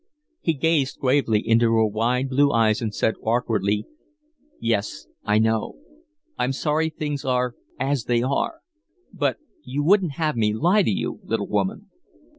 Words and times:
He 0.39 0.55
gazed 0.55 0.97
gravely 0.97 1.47
into 1.47 1.71
her 1.75 1.85
wide 1.85 2.29
blue 2.29 2.51
eyes 2.51 2.81
and 2.81 2.91
said, 2.91 3.13
awkwardly: 3.21 3.85
"Yes, 4.59 5.05
I 5.25 5.37
know. 5.37 5.75
I'm 6.39 6.53
sorry 6.53 6.89
things 6.89 7.23
are 7.23 7.53
as 7.79 8.05
they 8.05 8.23
are 8.23 8.61
but 9.13 9.37
you 9.63 9.83
wouldn't 9.83 10.13
have 10.13 10.35
me 10.35 10.55
lie 10.55 10.81
to 10.81 10.89
you, 10.89 11.19
little 11.21 11.47
woman?" 11.47 11.91